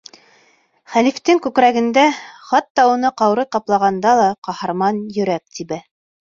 [0.93, 2.05] Хәлифтең күкрәгендә,
[2.47, 5.81] хатта уны ҡаурый ҡаплағанда ла, ҡаһарман йөрәк тибә.